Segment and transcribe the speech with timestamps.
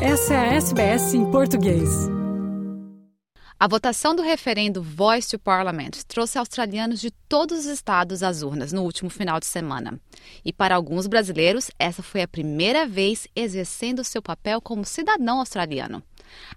[0.00, 1.88] Essa é a SBS em português.
[3.58, 8.74] A votação do referendo Voice to Parliament trouxe australianos de todos os estados às urnas
[8.74, 9.98] no último final de semana.
[10.44, 16.02] E para alguns brasileiros, essa foi a primeira vez exercendo seu papel como cidadão australiano.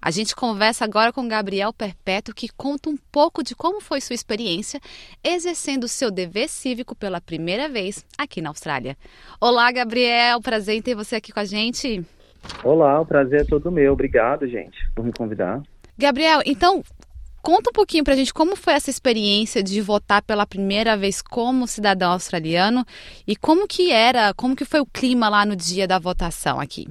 [0.02, 4.16] A gente conversa agora com Gabriel Perpétuo, que conta um pouco de como foi sua
[4.16, 4.82] experiência
[5.24, 8.98] exercendo seu dever cívico pela primeira vez aqui na Austrália.
[9.40, 12.06] Olá, Gabriel, prazer em ter você aqui com a gente.
[12.64, 13.93] Olá, o prazer é todo meu.
[13.93, 15.61] Obrigado, gente, por me convidar.
[15.98, 16.84] Gabriel, então
[17.42, 21.68] conta um pouquinho pra gente como foi essa experiência de votar pela primeira vez como
[21.68, 22.86] cidadão australiano
[23.28, 26.88] e como que era, como que foi o clima lá no dia da votação aqui.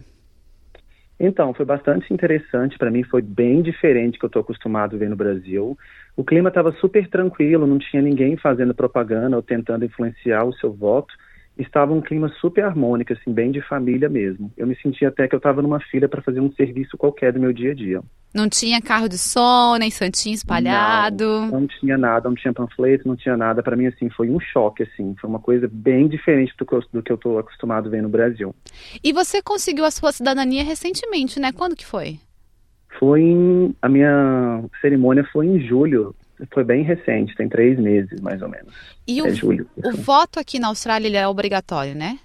[1.21, 4.99] Então, foi bastante interessante para mim, foi bem diferente do que eu estou acostumado a
[4.99, 5.77] ver no Brasil.
[6.17, 10.73] O clima estava super tranquilo, não tinha ninguém fazendo propaganda ou tentando influenciar o seu
[10.73, 11.13] voto
[11.59, 14.53] estava um clima super harmônico, assim, bem de família mesmo.
[14.57, 17.41] Eu me sentia até que eu estava numa fila para fazer um serviço qualquer do
[17.41, 18.01] meu dia a dia.
[18.35, 21.25] Não tinha carro de som, nem santinho espalhado?
[21.25, 23.63] Não, não tinha nada, não tinha panfleto, não tinha nada.
[23.63, 25.15] Para mim, assim, foi um choque, assim.
[25.21, 28.03] Foi uma coisa bem diferente do que eu, do que eu estou acostumado a ver
[28.03, 28.55] no Brasil.
[29.03, 31.53] E você conseguiu a sua cidadania recentemente, né?
[31.53, 32.19] Quando que foi?
[32.99, 33.75] Foi em...
[33.81, 36.15] A minha cerimônia foi em julho
[36.53, 38.73] foi bem recente, tem três meses mais ou menos.
[39.07, 42.19] E é o, julho, o voto aqui na Austrália ele é obrigatório, né?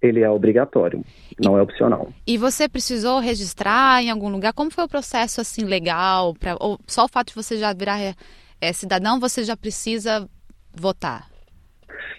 [0.00, 1.04] Ele é obrigatório,
[1.40, 2.12] não e, é opcional.
[2.26, 4.52] E você precisou registrar em algum lugar?
[4.52, 6.34] Como foi o processo assim legal?
[6.34, 8.14] Pra, ou só o fato de você já virar é,
[8.60, 10.28] é, cidadão, você já precisa
[10.74, 11.30] votar?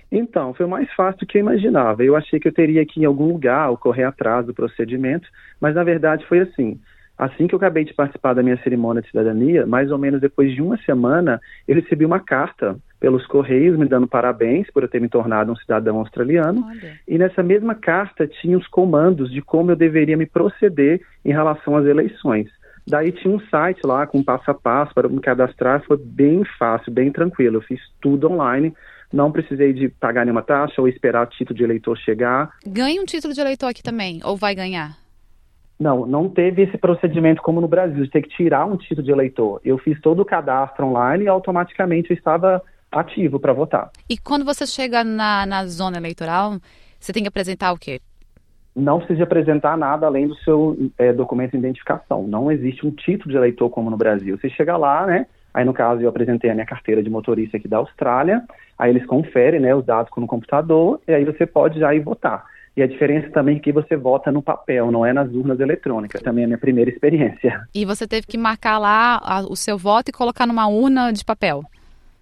[0.10, 2.04] Então, foi mais fácil do que eu imaginava.
[2.04, 5.28] Eu achei que eu teria que ir em algum lugar ou correr atrás do procedimento,
[5.60, 6.80] mas na verdade foi assim.
[7.18, 10.54] Assim que eu acabei de participar da minha cerimônia de cidadania, mais ou menos depois
[10.54, 15.00] de uma semana, eu recebi uma carta pelos Correios me dando parabéns por eu ter
[15.00, 16.66] me tornado um cidadão australiano.
[16.66, 17.00] Olha.
[17.08, 21.76] E nessa mesma carta tinha os comandos de como eu deveria me proceder em relação
[21.76, 22.50] às eleições.
[22.88, 26.92] Daí tinha um site lá com passo a passo para me cadastrar, foi bem fácil,
[26.92, 27.58] bem tranquilo.
[27.58, 28.74] Eu fiz tudo online,
[29.12, 32.52] não precisei de pagar nenhuma taxa ou esperar o título de eleitor chegar.
[32.66, 35.03] Ganha um título de eleitor aqui também, ou vai ganhar?
[35.84, 39.12] Não, não teve esse procedimento como no Brasil, de ter que tirar um título de
[39.12, 39.60] eleitor.
[39.66, 43.92] Eu fiz todo o cadastro online e automaticamente eu estava ativo para votar.
[44.10, 46.54] E quando você chega na, na zona eleitoral,
[46.98, 48.00] você tem que apresentar o quê?
[48.74, 52.26] Não precisa apresentar nada além do seu é, documento de identificação.
[52.28, 54.38] Não existe um título de eleitor como no Brasil.
[54.38, 55.26] Você chega lá, né?
[55.54, 58.42] Aí, no caso, eu apresentei a minha carteira de motorista aqui da Austrália.
[58.80, 62.53] Aí eles conferem né, os dados no computador e aí você pode já ir votar.
[62.76, 66.22] E a diferença também é que você vota no papel, não é nas urnas eletrônicas.
[66.22, 67.62] Também é a minha primeira experiência.
[67.74, 71.64] E você teve que marcar lá o seu voto e colocar numa urna de papel?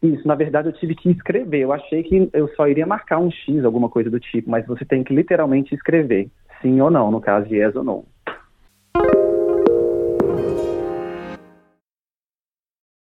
[0.04, 1.60] Isso, na verdade eu tive que escrever.
[1.60, 4.84] Eu achei que eu só iria marcar um X, alguma coisa do tipo, mas você
[4.84, 6.28] tem que literalmente escrever,
[6.62, 8.04] sim ou não, no caso de yes ou não.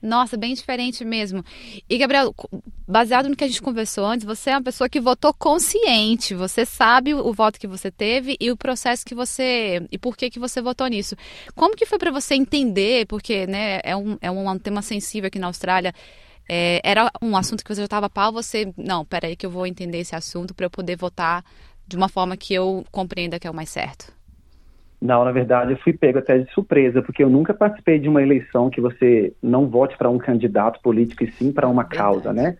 [0.00, 1.44] Nossa, bem diferente mesmo.
[1.88, 2.34] E, Gabriel,
[2.86, 6.34] baseado no que a gente conversou antes, você é uma pessoa que votou consciente.
[6.34, 9.86] Você sabe o, voto que você teve e o processo que você.
[9.90, 11.16] e por que, que você votou nisso.
[11.54, 13.06] Como que foi para você entender?
[13.06, 15.94] Porque né, é, um, é um tema sensível aqui na Austrália.
[16.48, 18.72] É, era um assunto que você já estava pau, você.
[18.76, 21.44] Não, peraí, que eu vou entender esse assunto para eu poder votar
[21.86, 24.15] de uma forma que eu compreenda que é o mais certo.
[25.00, 28.22] Não, na verdade, eu fui pego até de surpresa, porque eu nunca participei de uma
[28.22, 32.56] eleição que você não vote para um candidato político e sim para uma causa, né?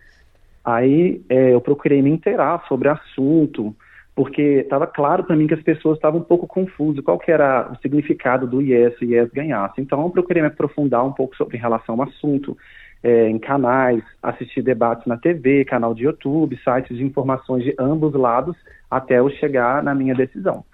[0.63, 3.75] Aí é, eu procurei me inteirar sobre o assunto,
[4.13, 7.71] porque estava claro para mim que as pessoas estavam um pouco confusas, qual que era
[7.71, 9.79] o significado do yes e yes ganhasse.
[9.81, 12.55] Então eu procurei me aprofundar um pouco sobre em relação ao assunto,
[13.01, 18.13] é, em canais, assistir debates na TV, canal de YouTube, sites de informações de ambos
[18.13, 18.55] lados,
[18.91, 20.65] até eu chegar na minha decisão.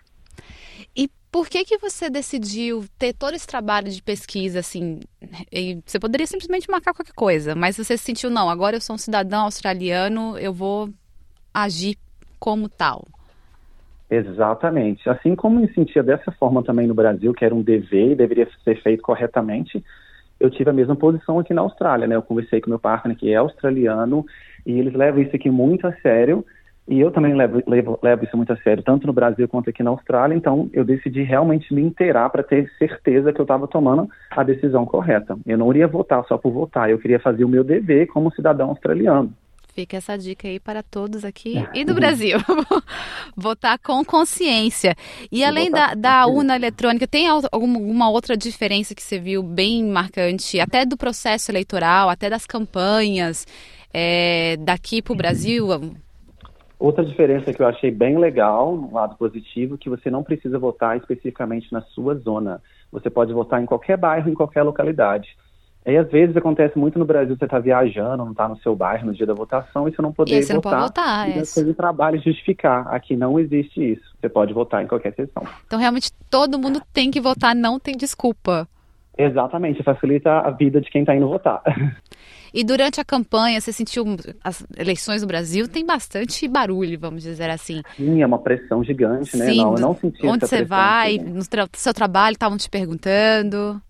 [1.33, 4.99] Por que, que você decidiu ter todo esse trabalho de pesquisa, assim?
[5.83, 8.99] você poderia simplesmente marcar qualquer coisa, mas você se sentiu, não, agora eu sou um
[8.99, 10.89] cidadão australiano, eu vou
[11.51, 11.97] agir
[12.39, 13.07] como tal.
[14.11, 15.09] Exatamente.
[15.09, 18.47] Assim como me sentia dessa forma também no Brasil, que era um dever e deveria
[18.63, 19.83] ser feito corretamente,
[20.39, 22.15] eu tive a mesma posição aqui na Austrália, né?
[22.15, 24.23] Eu conversei com meu partner que é australiano
[24.67, 26.45] e eles levam isso aqui muito a sério
[26.87, 29.81] E eu também levo, levo, levo, isso muito a sério, tanto no Brasil quanto aqui
[29.81, 30.35] na Austrália.
[30.35, 34.85] Então, eu decidi realmente me inteirar para ter certeza que eu estava tomando a decisão
[34.85, 35.37] correta.
[35.45, 38.69] Eu não iria votar só por votar, eu queria fazer o meu dever como cidadão
[38.69, 39.31] australiano.
[39.73, 42.37] Fica essa dica aí para todos aqui e do Brasil.
[43.35, 44.93] Votar com consciência.
[45.31, 50.59] E além da, da urna eletrônica, tem alguma outra diferença que você viu bem marcante,
[50.59, 53.47] até do processo eleitoral, até das campanhas
[53.91, 55.67] é, daqui para o Brasil?
[56.79, 60.97] Outra diferença que eu achei bem legal, no lado positivo, que você não precisa votar
[60.97, 62.61] especificamente na sua zona.
[62.91, 65.35] Você pode votar em qualquer bairro, em qualquer localidade.
[65.85, 69.07] E às vezes acontece muito no Brasil, você está viajando, não está no seu bairro
[69.07, 70.71] no dia da votação e você não poder e você votar.
[70.71, 72.87] Não pode votar, e depois o trabalho justificar.
[72.87, 74.15] Aqui não existe isso.
[74.19, 75.43] Você pode votar em qualquer sessão.
[75.67, 78.65] Então realmente todo mundo tem que votar, não tem desculpa.
[79.17, 81.61] Exatamente, facilita a vida de quem está indo votar.
[82.53, 84.05] E durante a campanha, você sentiu
[84.43, 87.81] as eleições no Brasil tem bastante barulho, vamos dizer assim.
[87.97, 89.47] Sim, é uma pressão gigante, né?
[89.47, 93.81] Sim, não, eu não senti Onde você vai, no tra seu trabalho, estavam te perguntando.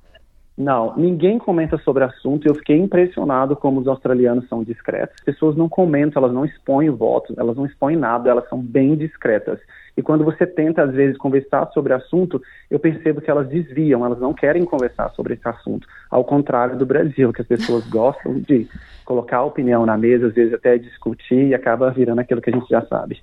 [0.55, 2.47] Não, ninguém comenta sobre o assunto.
[2.47, 5.15] Eu fiquei impressionado como os australianos são discretos.
[5.19, 8.95] As pessoas não comentam, elas não expõem votos, elas não expõem nada, elas são bem
[8.95, 9.59] discretas.
[9.97, 14.05] E quando você tenta, às vezes, conversar sobre o assunto, eu percebo que elas desviam,
[14.05, 15.87] elas não querem conversar sobre esse assunto.
[16.09, 18.67] Ao contrário do Brasil, que as pessoas gostam de
[19.05, 22.53] colocar a opinião na mesa, às vezes até discutir e acaba virando aquilo que a
[22.53, 23.21] gente já sabe.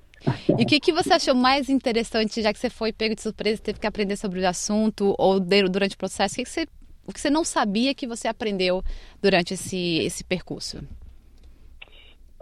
[0.57, 3.59] E o que, que você achou mais interessante, já que você foi pego de surpresa
[3.59, 6.67] e teve que aprender sobre o assunto, ou durante o processo, o que, que você
[7.07, 8.81] o que você não sabia que você aprendeu
[9.21, 10.83] durante esse, esse percurso?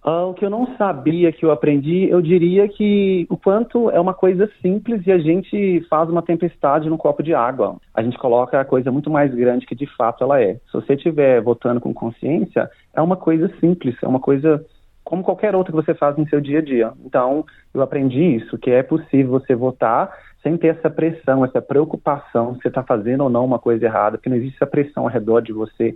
[0.03, 3.99] Ah, o que eu não sabia que eu aprendi, eu diria que o quanto é
[3.99, 7.75] uma coisa simples e a gente faz uma tempestade num copo de água.
[7.93, 10.53] A gente coloca a coisa muito mais grande que de fato ela é.
[10.53, 14.65] Se você estiver votando com consciência, é uma coisa simples, é uma coisa
[15.03, 16.93] como qualquer outra que você faz no seu dia a dia.
[17.03, 22.55] Então, eu aprendi isso, que é possível você votar sem ter essa pressão, essa preocupação
[22.55, 25.09] se você está fazendo ou não uma coisa errada, porque não existe essa pressão ao
[25.09, 25.95] redor de você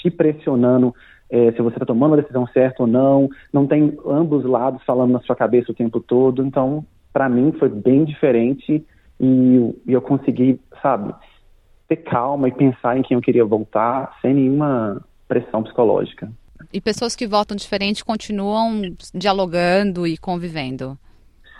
[0.00, 0.94] te pressionando
[1.30, 5.12] é, se você está tomando a decisão certa ou não, não tem ambos lados falando
[5.12, 6.44] na sua cabeça o tempo todo.
[6.44, 8.84] Então, para mim, foi bem diferente
[9.18, 11.14] e, e, eu consegui, sabe,
[11.88, 16.30] ter calma e pensar em quem eu queria voltar sem nenhuma pressão psicológica.
[16.70, 18.82] E pessoas que votam diferente continuam
[19.14, 20.98] dialogando e convivendo?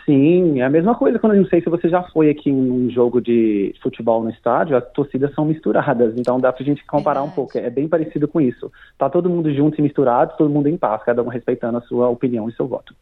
[0.04, 2.70] Sim, é a mesma coisa quando eu não sei se você já foi aqui em
[2.70, 7.20] um jogo de futebol no estádio, as torcidas são misturadas, então dá pra gente comparar
[7.20, 7.32] Verdade.
[7.32, 8.70] um pouco, é bem parecido com isso.
[8.98, 12.08] Tá todo mundo junto e misturado, todo mundo em paz, cada um respeitando a sua
[12.08, 12.94] opinião e seu voto.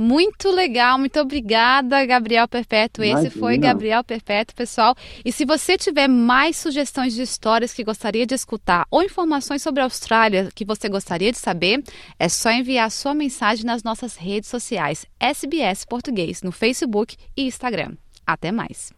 [0.00, 3.04] Muito legal, muito obrigada, Gabriel Perpétuo.
[3.04, 3.28] Imagina.
[3.28, 4.94] Esse foi Gabriel Perpétuo, pessoal.
[5.24, 9.80] E se você tiver mais sugestões de histórias que gostaria de escutar ou informações sobre
[9.80, 11.82] a Austrália que você gostaria de saber,
[12.16, 17.96] é só enviar sua mensagem nas nossas redes sociais, SBS Português, no Facebook e Instagram.
[18.24, 18.92] Até mais.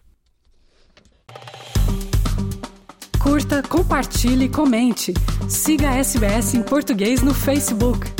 [3.22, 5.14] Curta, compartilhe, comente.
[5.48, 8.19] Siga a SBS em português no Facebook.